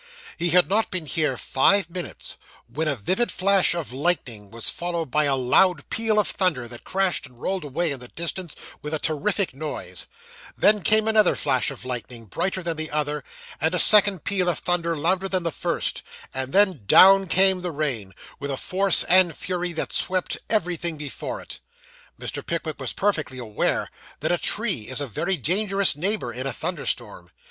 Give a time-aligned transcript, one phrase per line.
[0.35, 5.11] He had not been here five minutes, when a vivid flash of lightning was followed
[5.11, 8.95] by a loud peal of thunder that crashed and rolled away in the distance with
[8.95, 10.07] a terrific noise
[10.57, 13.23] then came another flash of lightning, brighter than the other,
[13.61, 16.01] and a second peal of thunder louder than the first;
[16.33, 21.39] and then down came the rain, with a force and fury that swept everything before
[21.39, 21.59] it.
[22.19, 22.43] Mr.
[22.43, 23.91] Pickwick was perfectly aware
[24.21, 27.29] that a tree is a very dangerous neighbour in a thunderstorm.